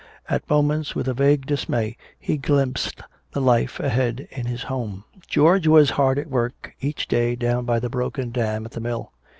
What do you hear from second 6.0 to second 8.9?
at work each day down by the broken dam at the